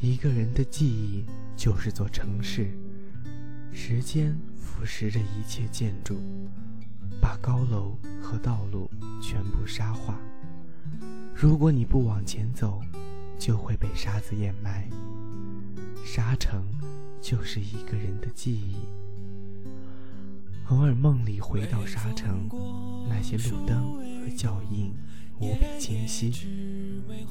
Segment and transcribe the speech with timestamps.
[0.00, 1.24] 一个人的记忆
[1.56, 2.70] 就是座城市，
[3.72, 6.20] 时间腐蚀着一切建筑，
[7.20, 8.88] 把高楼和道路
[9.20, 10.16] 全部沙化。
[11.34, 12.80] 如果你不往前走，
[13.40, 14.88] 就会被沙子掩埋。
[16.04, 16.64] 沙城
[17.20, 18.76] 就是一个人的记忆。
[20.68, 22.48] 偶尔梦里回到沙城，
[23.08, 24.94] 那些路灯和脚印
[25.40, 26.32] 无比清晰，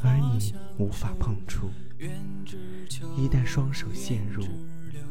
[0.04, 1.70] 而你无法碰触。
[2.00, 4.44] 一旦双手陷入，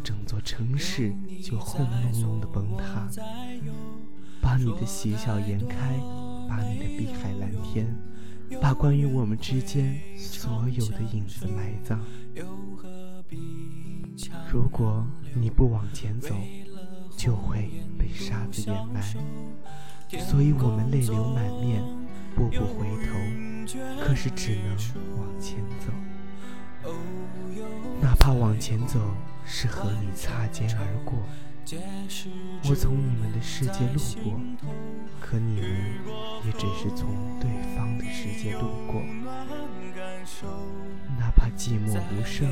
[0.04, 3.08] 整座城市就轰隆隆的崩塌，
[4.40, 5.98] 把你的喜笑颜开，
[6.48, 7.92] 把你的碧海蓝天，
[8.60, 12.00] 把关于我们之间所有的影子埋葬。
[14.48, 16.36] 如果你不往前走，
[17.16, 17.68] 就会
[17.98, 19.02] 被沙子掩埋。
[20.20, 21.82] 所以我们泪流满面，
[22.36, 23.12] 步步回头，
[24.00, 24.76] 可是只能
[25.18, 25.92] 往前走。
[28.00, 29.00] 哪怕往前走
[29.44, 31.18] 是和你擦肩而过，
[32.68, 34.40] 我从你们的世界路过，
[35.20, 35.70] 可你们
[36.44, 37.08] 也只是从
[37.40, 39.02] 对方的世界路过。
[41.18, 42.48] 哪怕寂寞无声，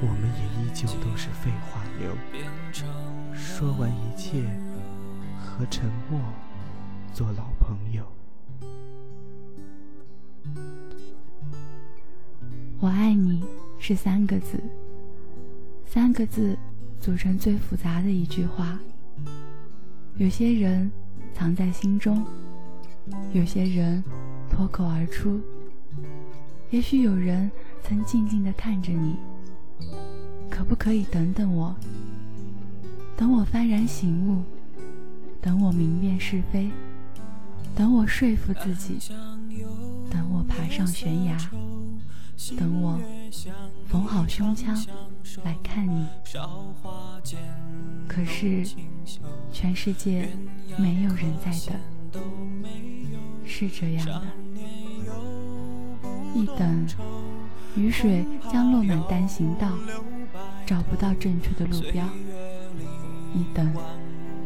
[0.00, 2.14] 我们也依旧都是废话流。
[3.34, 4.42] 说完一切，
[5.38, 6.20] 和沉默
[7.12, 8.04] 做老朋友。
[12.82, 13.44] 我爱你
[13.78, 14.58] 是三个字，
[15.84, 16.56] 三个字
[16.98, 18.80] 组成最复杂的一句话。
[20.16, 20.90] 有些人
[21.34, 22.24] 藏在心中，
[23.34, 24.02] 有些人
[24.50, 25.38] 脱口而出。
[26.70, 27.50] 也许有人
[27.82, 29.14] 曾静静地看着你，
[30.48, 31.76] 可不可以等等我？
[33.14, 34.42] 等我幡然醒悟，
[35.42, 36.70] 等我明辨是非，
[37.76, 38.98] 等我说服自己，
[40.10, 41.36] 等我爬上悬崖。
[42.56, 42.98] 等我
[43.88, 44.74] 缝好胸腔
[45.44, 46.06] 来看你，
[48.08, 48.64] 可是
[49.52, 50.28] 全世界
[50.78, 51.52] 没有人在
[52.10, 52.22] 等，
[53.44, 54.22] 是这样的。
[56.34, 56.86] 一等，
[57.76, 59.68] 雨水将落满单行道，
[60.64, 62.04] 找不到正确的路标；
[63.34, 63.72] 一等，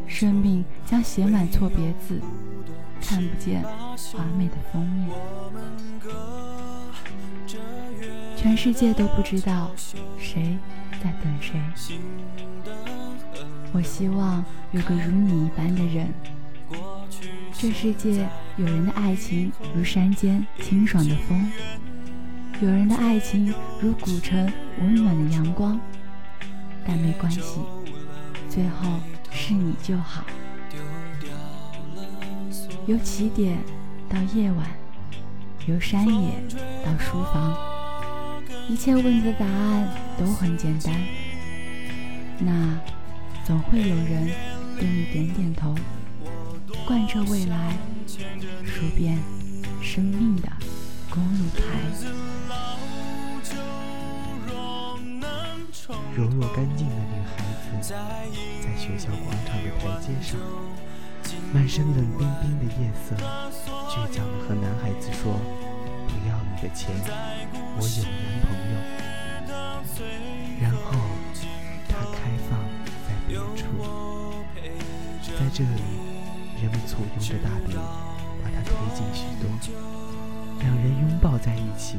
[0.05, 2.19] 生命将写满错别字，
[3.01, 3.63] 看不见
[4.13, 5.09] 华美的封面。
[8.45, 9.71] 全世界都不知道
[10.19, 10.55] 谁
[11.03, 11.59] 在等谁。
[13.73, 16.13] 我希望有个如你一般的人。
[17.51, 21.51] 这世界有人的爱情如山间清爽的风，
[22.61, 23.51] 有人的爱情
[23.81, 25.79] 如古城温暖的阳光。
[26.85, 27.41] 但没关系，
[28.47, 28.99] 最后
[29.31, 30.23] 是你就好。
[32.85, 33.57] 由起点
[34.07, 34.67] 到夜晚，
[35.65, 36.43] 由山野
[36.85, 37.74] 到书房。
[38.67, 39.87] 一切问题的答案
[40.17, 40.93] 都很简单，
[42.39, 42.77] 那
[43.45, 44.27] 总会有人
[44.79, 45.75] 对你点点头，
[46.87, 47.77] 贯彻未来，
[48.65, 49.19] 数遍
[49.81, 50.49] 生命的
[51.09, 51.61] 公路牌。
[56.15, 57.43] 柔弱干净的女孩
[57.79, 57.93] 子，
[58.63, 60.39] 在学校广场的台阶上，
[61.53, 63.15] 满身冷冰冰的夜色，
[63.89, 65.39] 倔强地和男孩子说
[66.07, 66.89] ：“不要你的钱。”
[67.77, 68.75] 我有男朋友，
[70.61, 70.87] 然后
[71.89, 72.57] 他开放
[73.05, 73.63] 在别处，
[75.37, 75.81] 在这里，
[76.61, 77.73] 人们簇拥着大笔
[78.41, 79.49] 把他推进许多，
[80.59, 81.97] 两人拥抱在一起，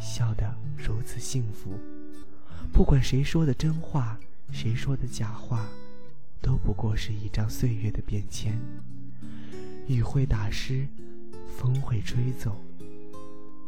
[0.00, 1.76] 笑得如此幸福。
[2.72, 4.16] 不管谁说的真话，
[4.52, 5.66] 谁说的假话，
[6.40, 8.56] 都不过是一张岁月的便签。
[9.88, 10.86] 雨会打湿，
[11.58, 12.56] 风会吹走，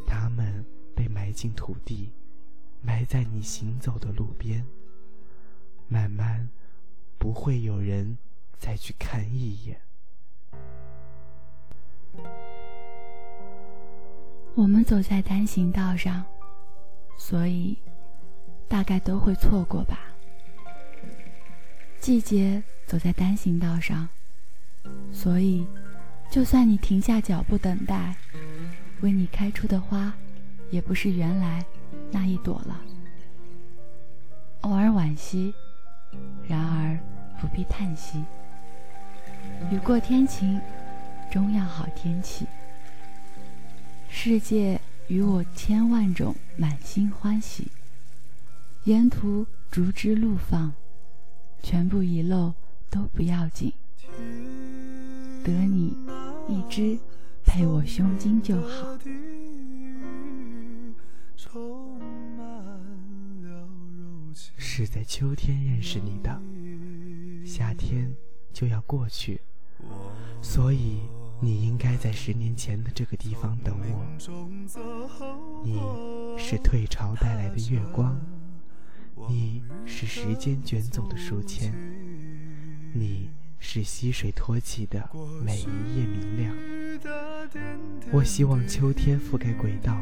[0.07, 0.65] 他们。
[0.97, 2.11] 被埋进土地，
[2.81, 4.65] 埋在你行走的路边。
[5.87, 6.49] 慢慢，
[7.19, 8.19] 不会有人
[8.59, 9.81] 再去看一眼。
[14.55, 16.25] 我们走在单行道上，
[17.19, 17.77] 所以
[18.67, 20.01] 大概都会错过吧。
[22.01, 24.09] 季节走在单行道上，
[25.13, 25.67] 所以
[26.31, 28.17] 就算你停下脚步等待，
[29.03, 30.15] 为你开出的花。
[30.71, 31.65] 也不是原来
[32.11, 32.81] 那一朵了。
[34.63, 35.55] 偶尔惋惜，
[36.49, 36.99] 然而
[37.41, 38.25] 不必叹息。
[39.71, 40.61] 雨过天晴，
[41.31, 42.47] 终要好天气。
[44.09, 47.69] 世界与我千万种满心欢喜，
[48.85, 50.73] 沿途竹枝怒放，
[51.63, 52.53] 全部遗漏
[52.91, 53.73] 都不要紧。
[55.45, 55.97] 得你
[56.49, 56.99] 一只
[57.45, 58.99] 配我胸襟就好。
[64.79, 66.39] 是在秋天认识你的，
[67.47, 68.15] 夏天
[68.53, 69.41] 就要过去，
[70.43, 71.01] 所以
[71.41, 74.05] 你应该在十年前的这个地方等我。
[75.65, 75.81] 你
[76.37, 78.21] 是退潮带来的月光，
[79.31, 81.73] 你是时间卷走的书签，
[82.93, 85.09] 你是溪水托起的
[85.43, 86.55] 每一夜明亮。
[88.13, 89.99] 我希望秋天覆盖轨道，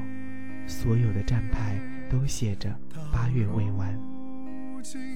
[0.66, 1.80] 所有的站牌
[2.10, 2.76] 都写着
[3.12, 4.13] 八月未完。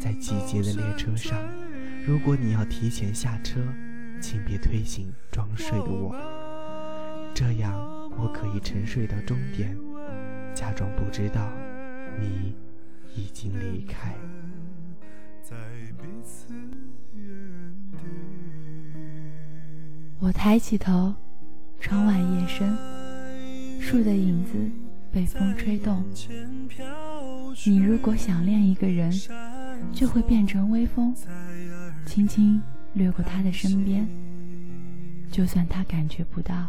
[0.01, 1.39] 在季节的列车上，
[2.07, 3.61] 如果你要提前下车，
[4.21, 6.15] 请别推醒装睡的我，
[7.35, 7.79] 这样
[8.19, 9.77] 我可以沉睡到终点，
[10.55, 11.53] 假装不知道
[12.19, 12.55] 你
[13.15, 14.15] 已经离开。
[20.19, 21.15] 我抬起头。
[21.81, 22.77] 窗外夜深，
[23.81, 24.59] 树的影子
[25.13, 26.05] 被风吹动。
[27.65, 29.13] 你如果想念一个人，
[29.93, 31.15] 就会变成微风，
[32.07, 32.61] 轻轻
[32.95, 34.09] 掠过他的身边，
[35.31, 36.69] 就算他感觉不到。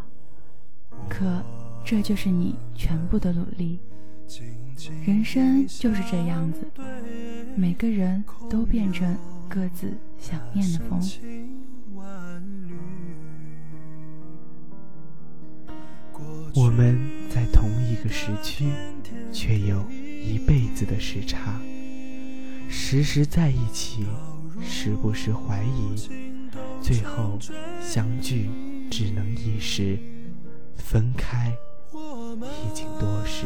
[1.08, 1.44] 可
[1.86, 3.80] 这就是你全部的努力。
[5.06, 6.60] 人生就是这样子，
[7.56, 9.18] 每个人都变成
[9.48, 11.02] 各自想念的风。
[16.56, 18.66] 我们在同一个时区，
[19.32, 21.60] 却有一辈子的时差。
[22.69, 24.06] 时时在一起，
[24.63, 26.10] 时不时怀疑，
[26.81, 27.38] 最后
[27.81, 28.50] 相聚
[28.92, 29.98] 只能一时，
[30.77, 31.51] 分开
[31.92, 33.45] 已经多时。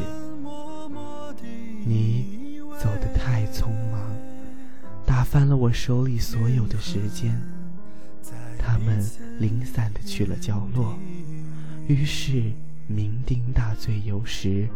[1.85, 4.15] 你走得太匆忙，
[5.05, 7.41] 打翻了我手里所有的时间，
[8.59, 9.03] 他们
[9.39, 10.99] 零散的去了角落，
[11.87, 12.51] 于是。
[12.89, 14.67] 酩酊大醉有时，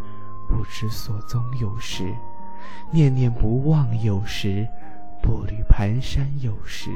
[0.48, 2.06] 不知所踪有时，
[2.92, 4.68] 念念不忘有时，
[5.22, 6.90] 步履蹒跚有时，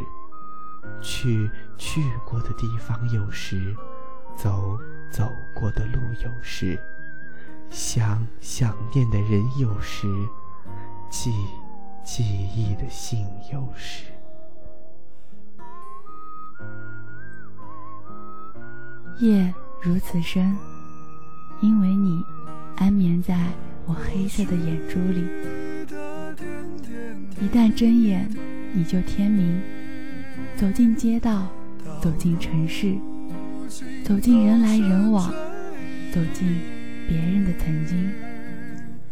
[1.01, 3.75] 去去过的地方有时，
[4.35, 4.77] 走
[5.11, 6.79] 走过的路有时，
[7.69, 10.07] 想想念的人有时，
[11.09, 11.31] 记
[12.03, 14.05] 记忆的信有时。
[19.19, 20.57] 夜如此深。
[21.61, 22.25] 因为你
[22.77, 23.37] 安眠在
[23.85, 25.23] 我黑色的眼珠里，
[27.41, 28.29] 一旦睁眼，
[28.71, 29.59] 你就天明。
[30.55, 31.49] 走进街道，
[31.99, 32.93] 走进城市，
[34.05, 35.27] 走进人来人往，
[36.13, 36.61] 走进
[37.07, 38.11] 别人的曾经，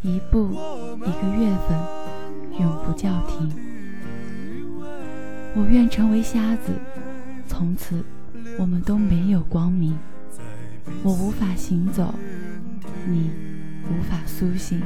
[0.03, 0.51] 一步
[0.97, 3.51] 一个月份，永不叫停。
[5.55, 6.71] 我愿成为瞎子，
[7.47, 8.05] 从此
[8.59, 9.97] 我们都没有光明。
[11.01, 12.13] 我无法行走。
[13.07, 13.31] 你
[13.85, 14.83] 无法苏醒。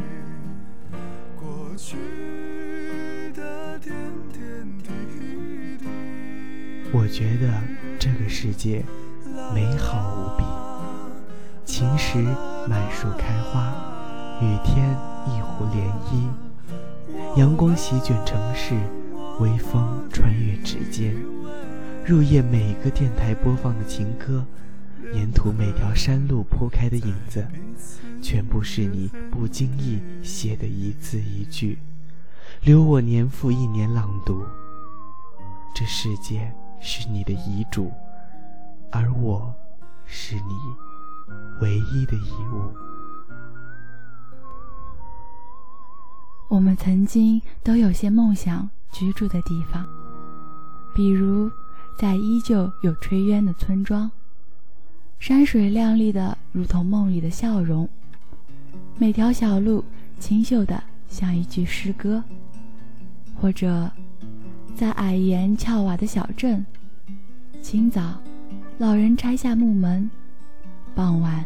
[6.95, 7.51] 我觉得
[7.98, 8.86] 这个世界
[9.51, 10.44] 美好无比，
[11.66, 12.19] 晴时
[12.69, 13.74] 满树开花，
[14.40, 14.92] 雨天
[15.25, 16.30] 一湖涟漪，
[17.36, 18.75] 阳光席卷城市，
[19.40, 21.16] 微风穿越指尖，
[22.06, 24.45] 入夜每个电台播放的情歌。
[25.13, 27.45] 沿途每条山路铺开的影子，
[28.22, 31.80] 全部是你不经意写的一字一句，
[32.62, 34.44] 留我年复一年朗读。
[35.76, 36.54] 这世界
[36.85, 37.90] 是你的遗嘱，
[38.92, 39.56] 而我
[40.06, 40.42] 是你
[41.61, 42.69] 唯一的遗物。
[46.49, 49.87] 我们曾经都有些梦想居住的地方，
[50.94, 51.49] 比如
[51.97, 54.11] 在依旧有炊烟的村庄。
[55.19, 57.87] 山水亮丽的，如同梦里的笑容；
[58.97, 59.85] 每条小路
[60.19, 62.21] 清秀的，像一句诗歌。
[63.40, 63.90] 或者，
[64.75, 66.66] 在矮檐翘瓦的小镇，
[67.63, 68.01] 清早，
[68.77, 70.09] 老人拆下木门；
[70.93, 71.45] 傍晚，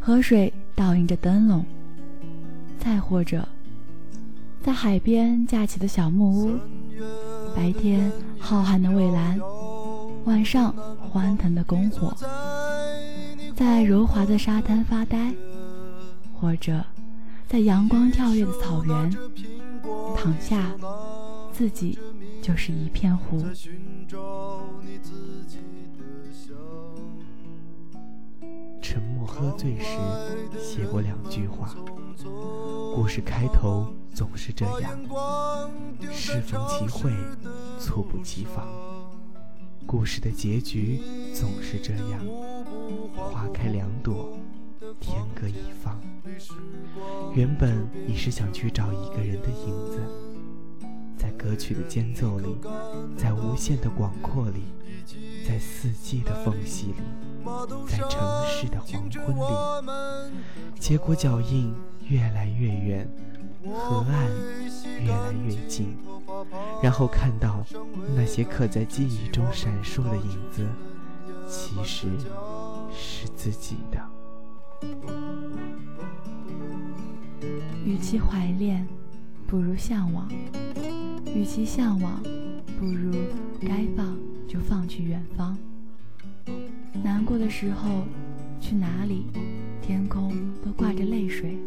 [0.00, 1.64] 河水倒映着灯笼。
[2.80, 3.46] 再或者，
[4.60, 6.58] 在海边架起的小木屋，
[7.54, 9.38] 白天浩瀚的蔚蓝，
[10.24, 12.12] 晚上欢腾的篝火。
[13.54, 15.32] 在柔滑的沙滩发呆，
[16.34, 16.84] 或者
[17.46, 19.16] 在阳光跳跃的草原
[20.16, 20.72] 躺下，
[21.52, 21.96] 自己
[22.42, 23.46] 就是一片湖。
[29.42, 29.98] 喝醉时
[30.56, 31.74] 写过两句话：
[32.94, 34.96] 故事开头总是这样，
[36.12, 37.10] 适逢其会，
[37.76, 38.64] 猝不及防；
[39.84, 41.00] 故事的结局
[41.34, 42.24] 总是这样。
[43.16, 44.38] 花开两朵，
[45.00, 46.00] 天各一方。
[47.34, 49.98] 原本你是想去找一个人的影子，
[51.22, 52.56] 在歌曲的间奏里，
[53.16, 54.64] 在无限的广阔里，
[55.46, 56.94] 在四季的缝隙里，
[57.86, 60.32] 在城市的黄昏里，
[60.80, 61.72] 结果脚印
[62.08, 63.08] 越来越远，
[63.72, 64.28] 河岸
[65.00, 65.96] 越来越近，
[66.82, 67.64] 然后看到
[68.16, 70.66] 那些刻在记忆中闪烁的影子，
[71.48, 72.08] 其实
[72.92, 74.00] 是自己的。
[77.84, 78.88] 与其怀恋，
[79.46, 80.26] 不如向往；
[81.34, 82.22] 与其向往，
[82.78, 83.12] 不如
[83.60, 85.56] 该放就放去远方。
[87.02, 88.04] 难过的时候，
[88.60, 89.26] 去哪里，
[89.80, 90.32] 天空
[90.64, 91.58] 都挂着泪水。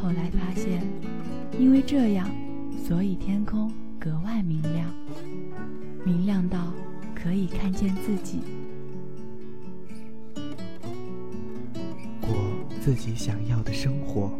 [0.00, 0.82] 后来发现，
[1.58, 2.30] 因为这样，
[2.86, 4.92] 所以天空格外明亮，
[6.04, 6.72] 明亮到
[7.14, 8.40] 可以看见自己，
[12.20, 12.30] 过
[12.80, 14.30] 自己想要的生活。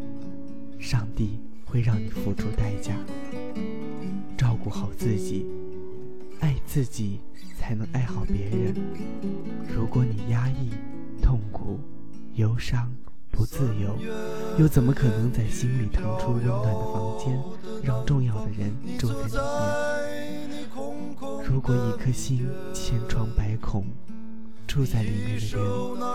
[0.79, 1.39] 上帝
[1.73, 2.95] 会让你付出代价，
[4.37, 5.47] 照顾好自己，
[6.41, 7.19] 爱自己，
[7.59, 8.75] 才能爱好别人。
[9.75, 10.69] 如果你压抑、
[11.23, 11.81] 痛苦、
[12.35, 12.95] 忧伤、
[13.31, 13.97] 不自由，
[14.59, 17.43] 又怎么可能在心里腾出温暖的房间，
[17.83, 19.33] 让重要的人住在里
[20.47, 20.69] 面？
[21.43, 23.87] 如果一颗心千疮百孔，
[24.73, 25.45] 住在里面的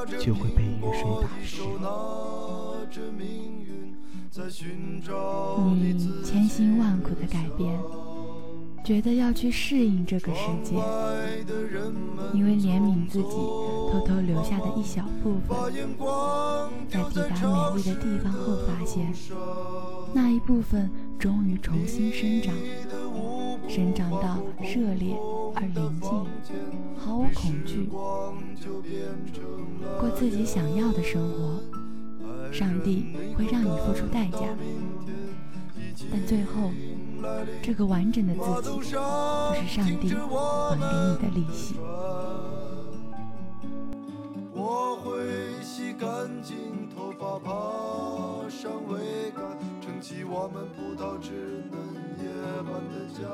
[0.09, 1.61] 人就会被雨水打湿。
[5.75, 7.79] 你千辛万苦的改变，
[8.83, 10.73] 觉得要去适应这个世界，
[12.33, 15.55] 因为怜悯自己偷偷留下的一小部分，
[16.89, 19.13] 在抵达美丽的地方后，发现
[20.15, 22.55] 那一部分终于重新生长，
[23.69, 25.15] 生长到热烈
[25.59, 26.09] 而宁静，
[26.97, 27.89] 毫无恐惧，
[29.99, 31.59] 过自己想要的生活。
[32.51, 34.37] 上帝会让你付出代价，
[36.11, 36.71] 但最后，
[37.61, 38.91] 这个完整的自己就是
[39.67, 41.75] 上帝还给你的利息。
[44.53, 51.77] 我会洗干净头发，爬上桅杆，撑起我们葡萄枝嫩
[52.23, 52.29] 叶
[52.63, 53.27] 般的家。